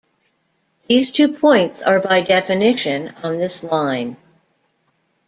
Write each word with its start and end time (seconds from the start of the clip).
These 0.89 1.11
two 1.11 1.27
points 1.31 1.83
are 1.83 1.99
by 1.99 2.21
definition 2.23 3.09
on 3.21 3.37
this 3.37 3.63
line. 3.63 4.17